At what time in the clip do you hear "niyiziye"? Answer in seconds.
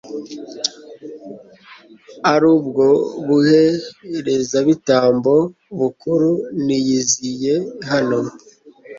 6.65-7.53